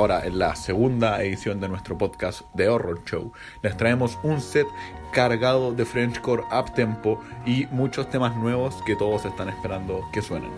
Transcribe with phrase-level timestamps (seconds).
[0.00, 4.66] ahora en la segunda edición de nuestro podcast de Horror Show les traemos un set
[5.12, 10.52] cargado de Frenchcore up tempo y muchos temas nuevos que todos están esperando que suenen.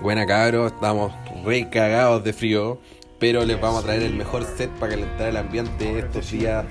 [0.00, 1.12] Buena cabros, estamos
[1.44, 2.78] re cagados de frío,
[3.18, 6.64] pero les vamos a traer el mejor set para calentar el ambiente estos días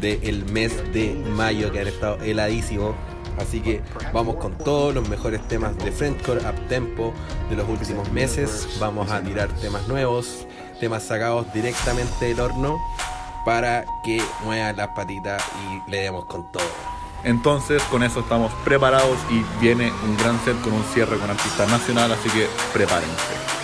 [0.00, 2.94] del mes de mayo que han estado heladísimos.
[3.38, 3.82] Así que
[4.14, 7.12] vamos con todos los mejores temas de Frenchcore up tempo
[7.50, 8.66] de los últimos meses.
[8.80, 10.46] Vamos a tirar temas nuevos,
[10.78, 12.78] temas sacados directamente del horno
[13.44, 16.68] para que muevan las patitas y le demos con todo.
[17.24, 21.66] Entonces con eso estamos preparados y viene un gran set con un cierre con artista
[21.66, 23.57] nacional, así que prepárense.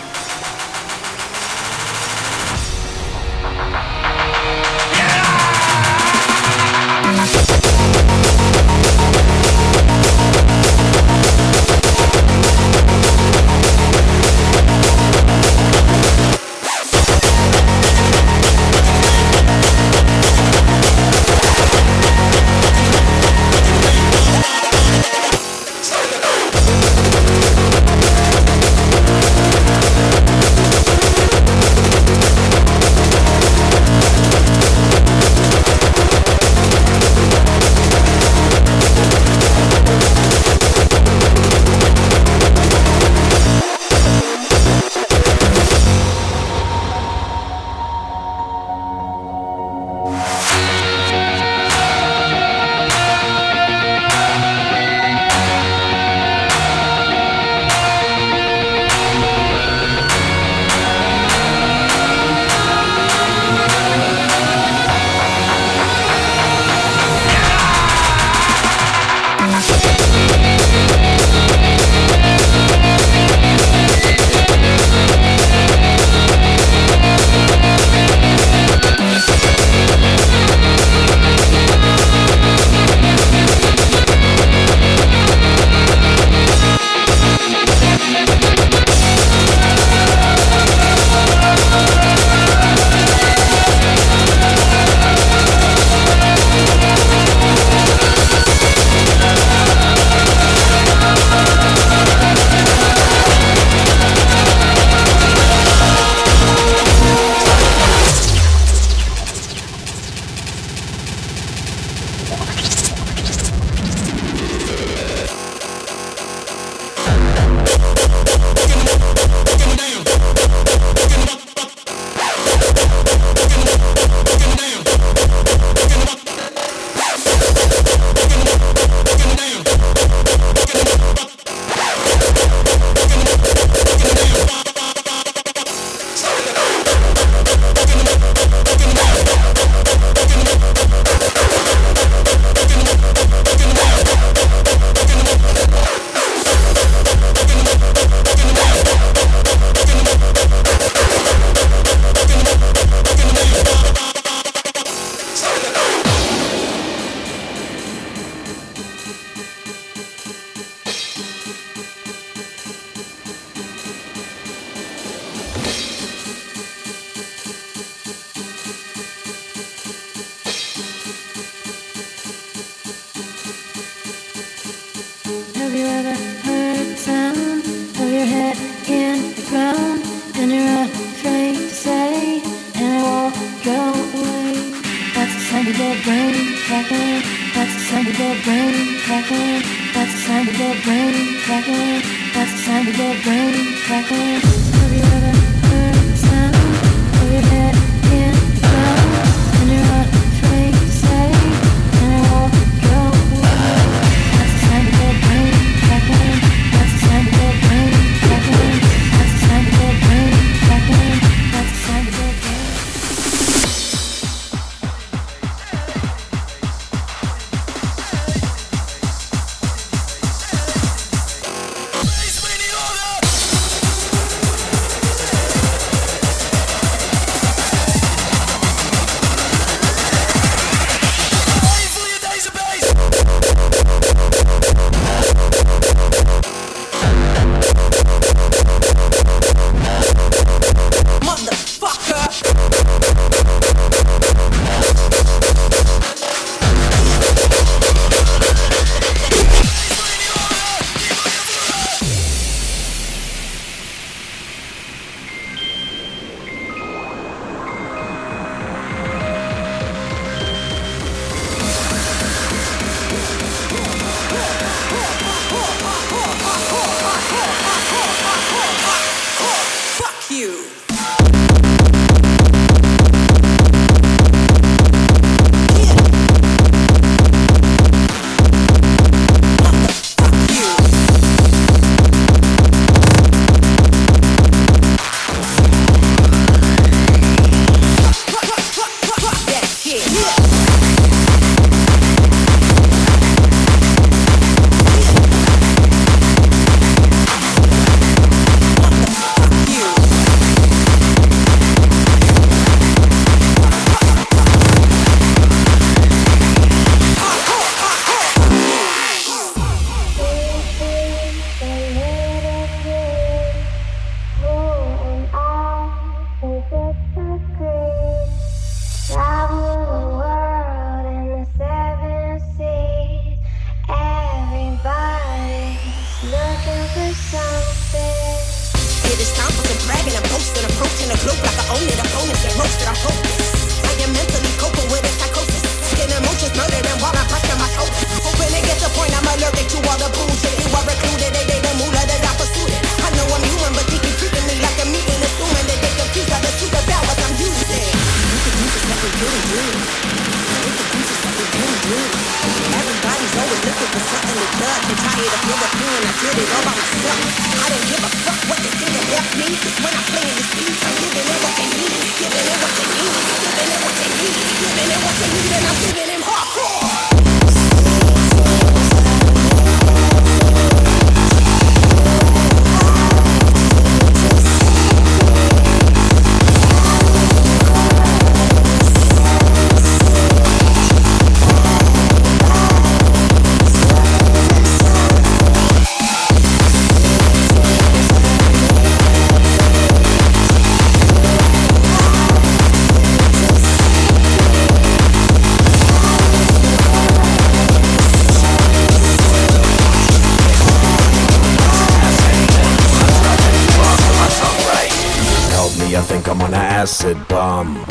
[355.15, 355.23] Cut.
[355.23, 357.21] I'm tired of European, I did it all by myself.
[357.55, 359.49] I don't give a fuck what they think of left me.
[359.83, 361.93] When I'm playing this beat, I'm giving it what they need.
[362.19, 363.15] Giving it what they need.
[363.45, 364.35] Giving it what they need.
[364.59, 365.53] Giving it what they need.
[365.55, 366.14] And I'm giving it.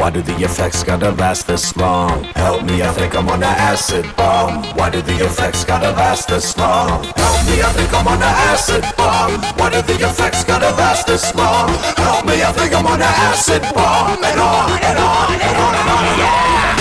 [0.04, 2.26] Why do the effects gotta last this long?
[2.36, 4.62] Help me, I think I'm on an acid bomb.
[4.76, 7.06] Why do the effects gotta last this long?
[7.16, 9.40] Help me, I think I'm on an acid bomb.
[9.56, 11.70] Why do the effects gotta last this long?
[11.96, 14.22] Help me, I think I'm on an acid bomb.
[14.22, 16.73] And on and on and on and on, yeah!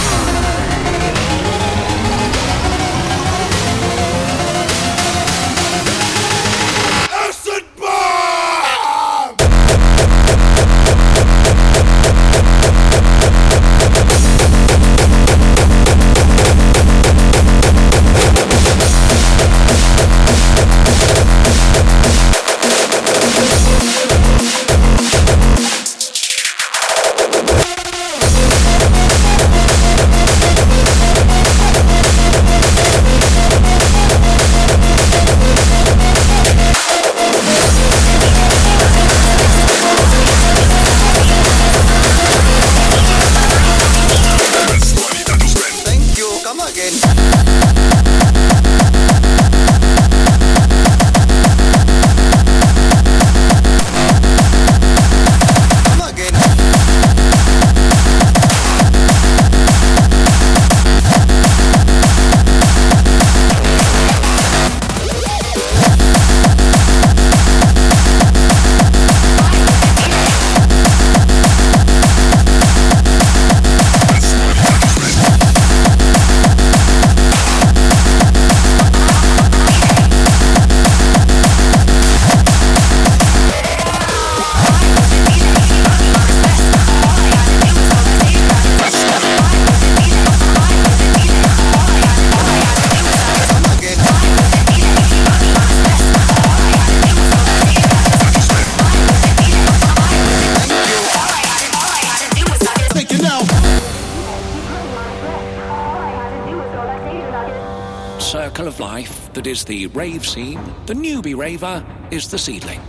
[108.23, 112.81] Circle of life that is the rave scene, the newbie raver is the seedling.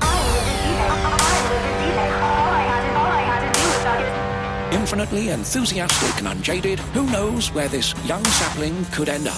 [4.71, 9.35] Infinitely enthusiastic and unjaded, who knows where this young sapling could end up?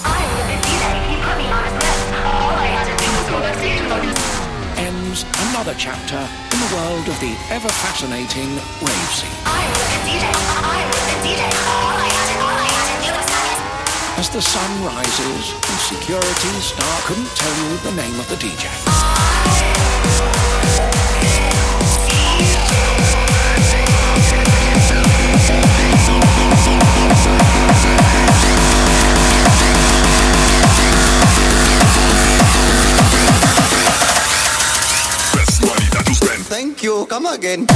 [4.78, 6.20] Ends another chapter
[6.54, 8.50] in the world of the ever fascinating
[8.82, 9.46] rave scene.
[14.18, 18.64] As the sun rises and security start couldn't tell you the name of the DJ.
[35.34, 36.46] Best money that you spend.
[36.46, 37.06] Thank you.
[37.08, 37.68] Come again.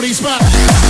[0.00, 0.83] Blow, blow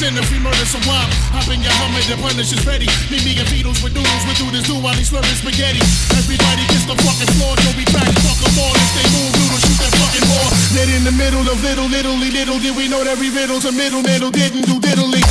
[0.00, 1.08] get us in if we murder some wild.
[1.32, 2.88] Hop in your Hummer, the punish is ready.
[3.12, 5.80] Meet me and Beatles with noodles, we do this do while he's slurping spaghetti.
[6.16, 8.72] Everybody gets the fucking floor, don't be back, fuck them all.
[8.72, 10.50] If they move, noodles, shoot that fucking whore.
[10.72, 13.72] Dead in the middle of little, little, little, did we know that every riddle's a
[13.72, 15.24] middle, middle, didn't do diddly.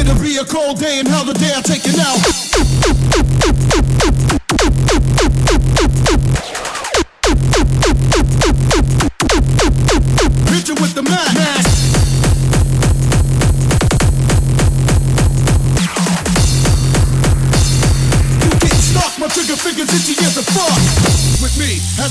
[0.00, 2.79] It'll be a cold day and hell the day I take it out.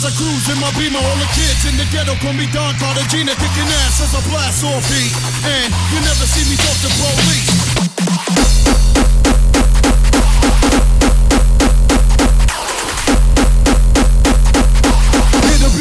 [0.10, 3.34] As cruise in my beamer, all the kids in the ghetto call me Don Cartagena,
[3.36, 5.14] kicking ass as I blast off heat.
[5.46, 8.00] And you never see me talk to police.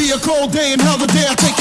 [0.09, 1.58] A cold day and hell the day I take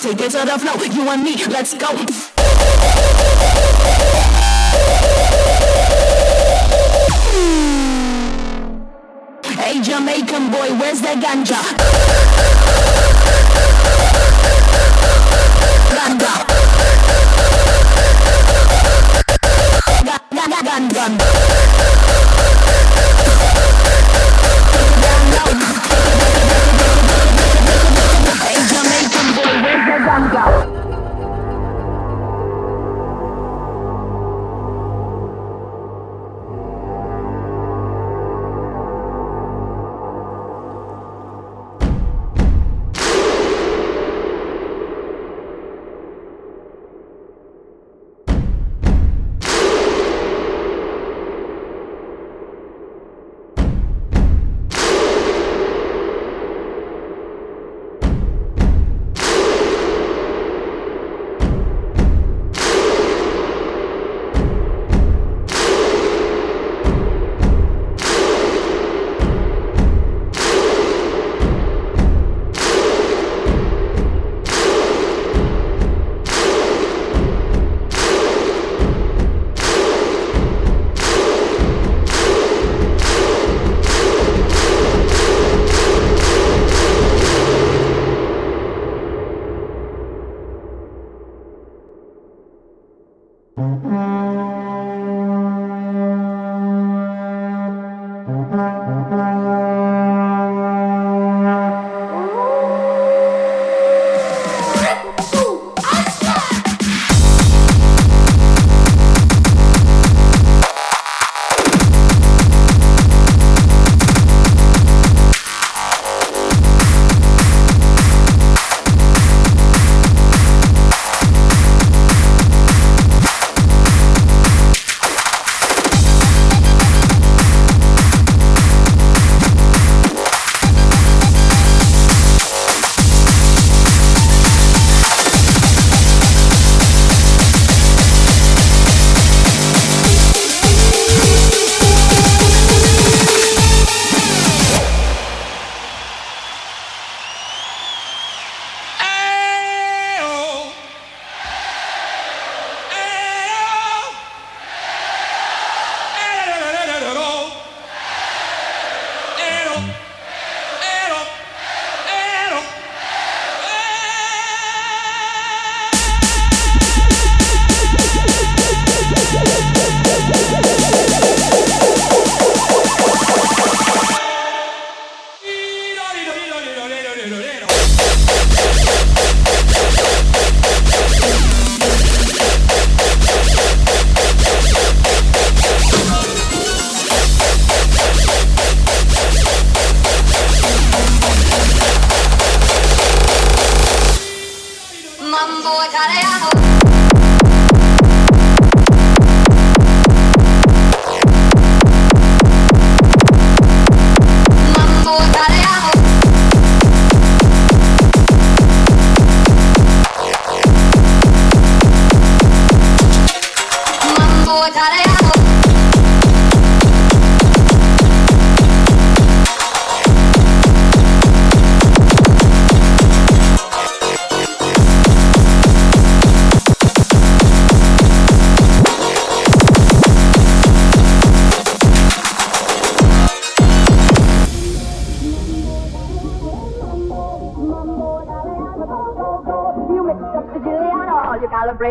[0.00, 1.88] Take it to the flow, you and me, let's go.
[9.44, 11.60] Hey Jamaican boy, where's the ganja?
[15.90, 16.47] Ganja.
[20.78, 22.17] handgun.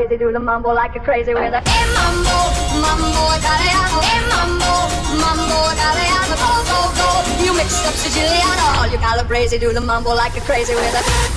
[0.08, 2.38] Calabrese, do the mumbo like a crazy with a hey mambo,
[2.82, 4.72] mambo italiano, hey mambo,
[5.20, 7.44] mambo italiano, go go go.
[7.44, 11.37] You mix up Siciliano, all you calabrese, do the mumbo like a crazy with a.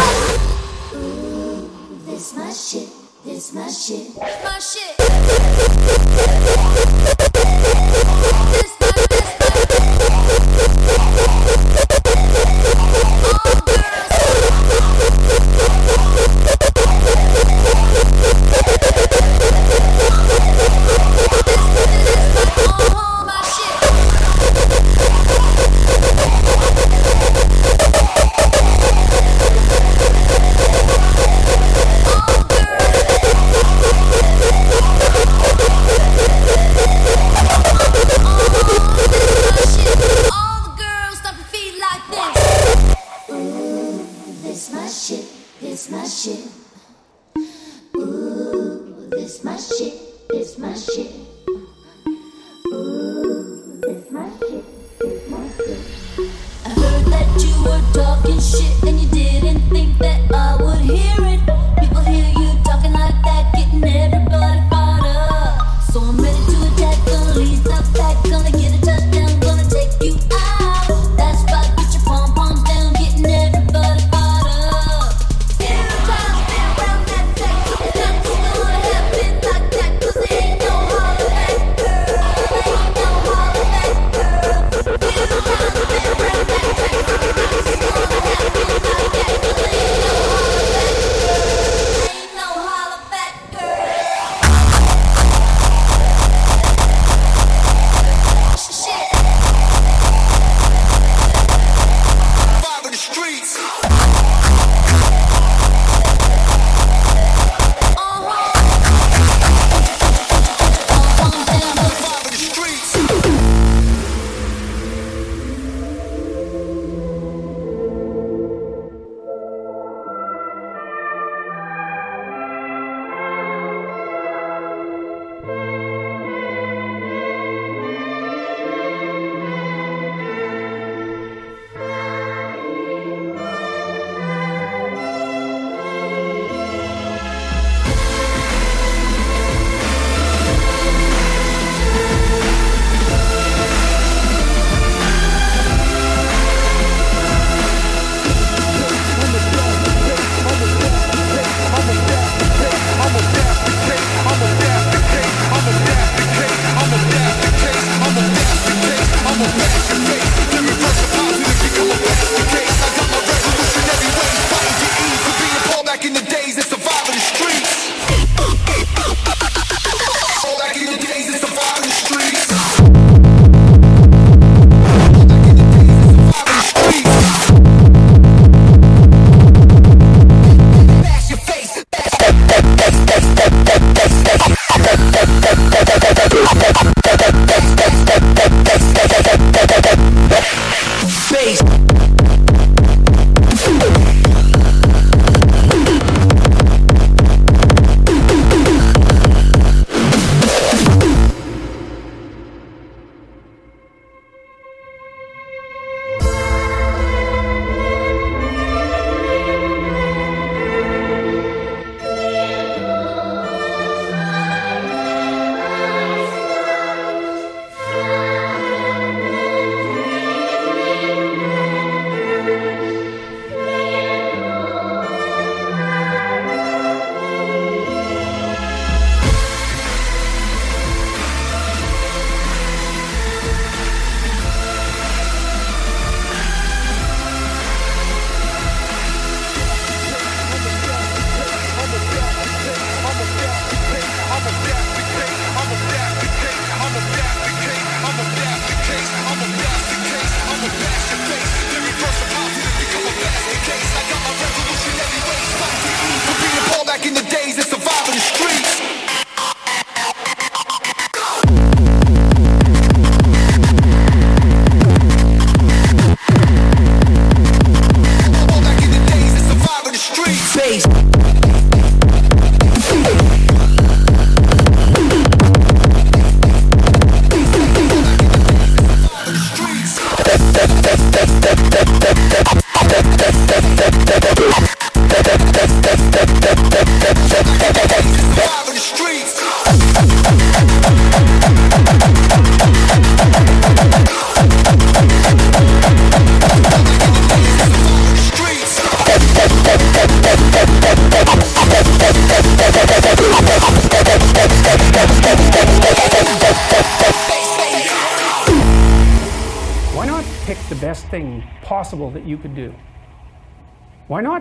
[3.53, 4.15] My shit.
[4.17, 6.67] My shit.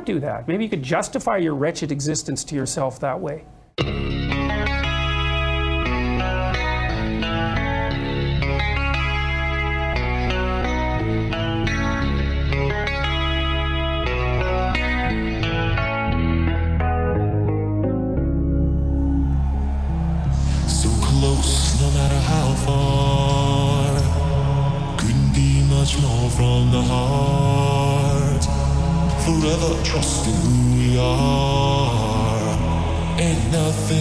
[0.00, 0.48] not do that?
[0.48, 3.44] Maybe you could justify your wretched existence to yourself that way.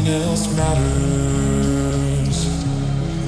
[0.10, 2.38] Else matters.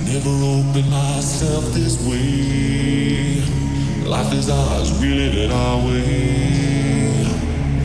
[0.06, 3.42] Never opened myself this way.
[4.06, 7.26] Life is ours, we live it our way.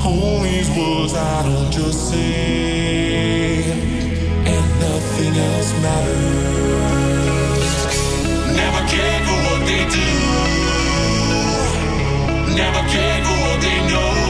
[0.04, 3.62] All these words I don't just say
[4.52, 7.66] and nothing else matters.
[8.56, 10.10] Never cared for what they do.
[12.56, 14.25] Never cared for what they know.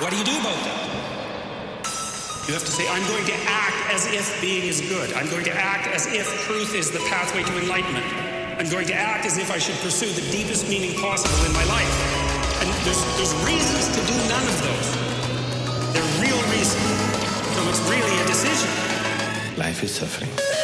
[0.00, 0.86] What do you do about that?
[2.46, 5.12] You have to say, I'm going to act as if being is good.
[5.14, 8.04] I'm going to act as if truth is the pathway to enlightenment.
[8.58, 11.64] I'm going to act as if I should pursue the deepest meaning possible in my
[11.64, 11.94] life.
[12.60, 14.88] And there's, there's reasons to do none of those.
[15.94, 16.86] They're real reasons.
[17.54, 18.70] So it's really a decision.
[19.56, 20.55] Life is suffering.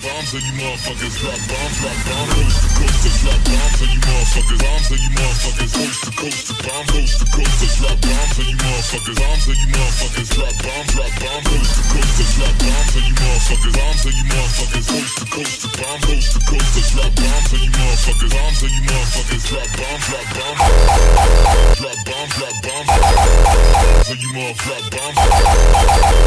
[0.00, 3.88] Bombs on you motherfuckers, drop bombs, drop bombs, coast to coast, coasters, drop bombs on
[3.92, 8.00] you motherfuckers, bombs on you motherfuckers, coast to coaster, bomb, coast to coast, coasters, drop
[8.00, 12.08] bombs on you motherfuckers, bombs on you motherfuckers, drop bombs, drop bombs, coast to coast,
[12.16, 16.32] coasters, drop bombs on you motherfuckers, bombs on you motherfuckers, coast to coaster, bomb, coast
[16.32, 20.26] to coast, coasters, drop bombs on you motherfuckers, bombs on you motherfuckers, drop bombs, drop
[20.32, 20.64] bombs,
[21.76, 22.88] drop bombs, drop bombs,
[24.08, 25.20] on you motherfuckers, drop bombs,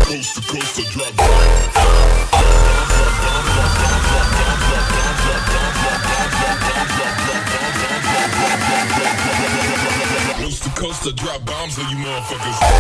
[0.05, 2.22] coast to coast, coaster, drop bombs.
[10.84, 12.73] Coast to drop bombs on you motherfuckers.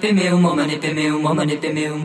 [0.00, 2.04] pemeum, omane pemeum, omane pemeum.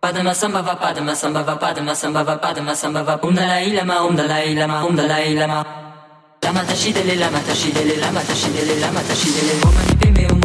[0.00, 3.18] Padma samba va padma samba va padma samba va padma samba va.
[3.20, 5.64] Om Dalai Lama Om Dalai Lama Om Dalai Lama.
[6.42, 10.37] Lama tashidele lama tashidele lama tashidele lama tashidele omane pemeum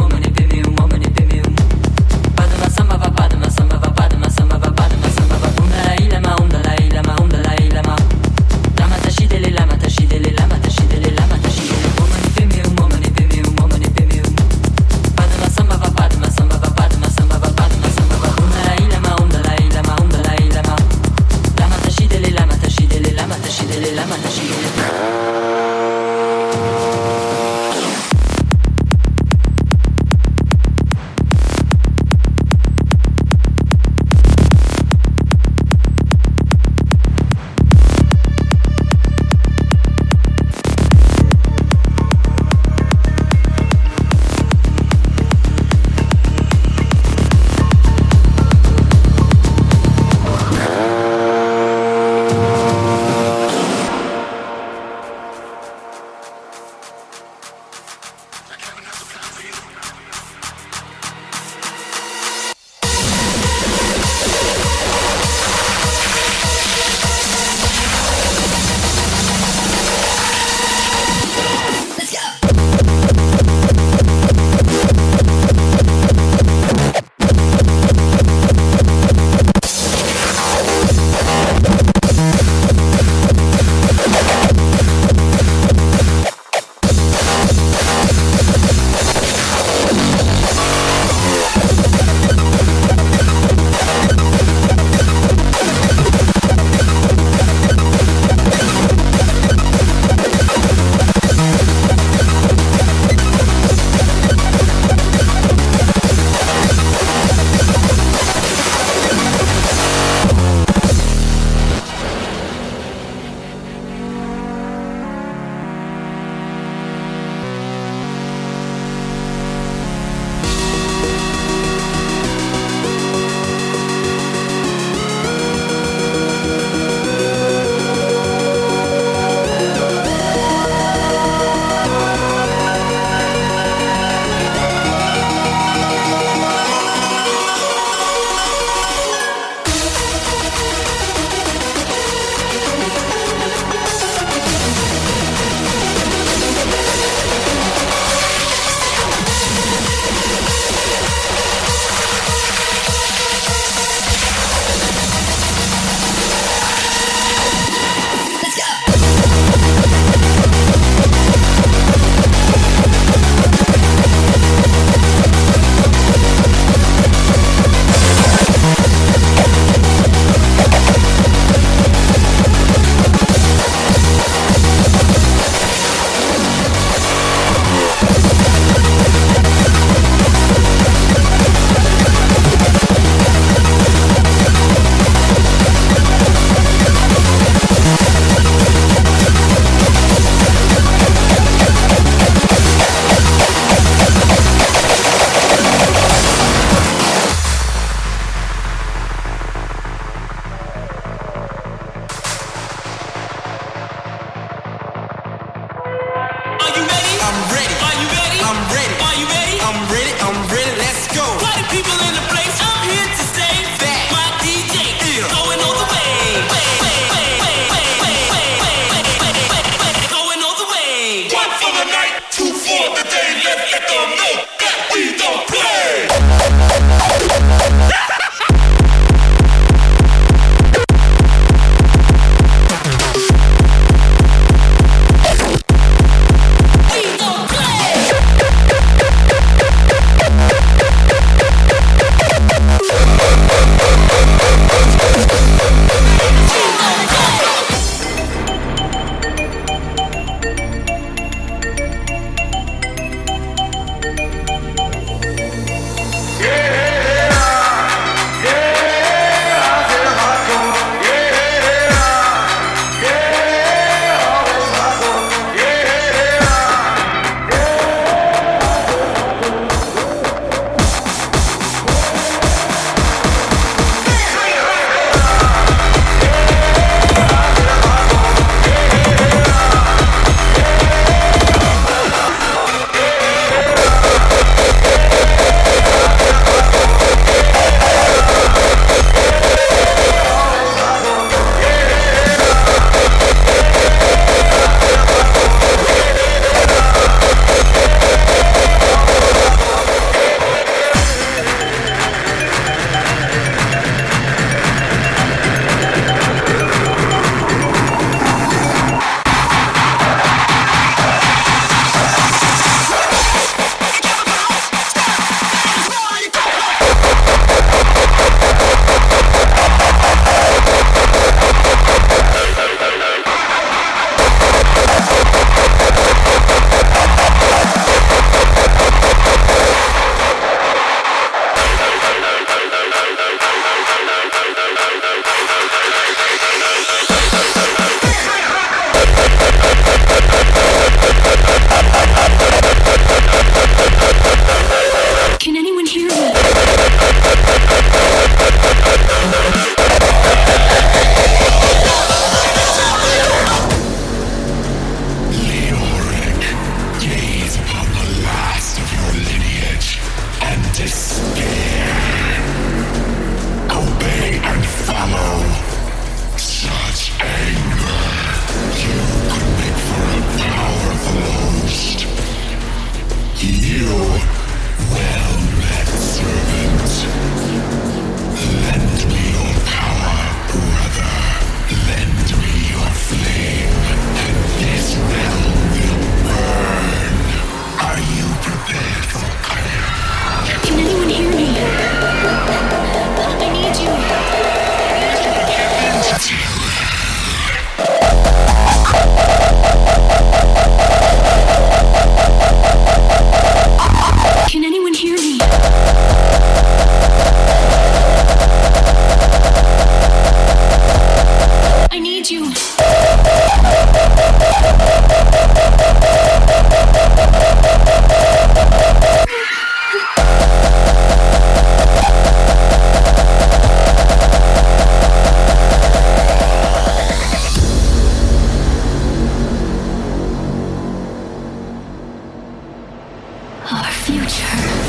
[434.25, 434.82] future.